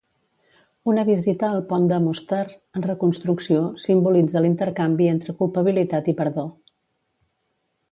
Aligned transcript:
Una 0.93 1.01
visita 1.09 1.49
al 1.55 1.61
pont 1.73 1.85
de 1.91 1.99
Mostar, 2.05 2.39
en 2.79 2.87
reconstrucció, 2.87 3.61
simbolitza 3.85 4.43
l'intercanvi 4.47 5.13
entre 5.15 5.39
culpabilitat 5.45 6.13
i 6.15 6.19
perdó. 6.25 6.49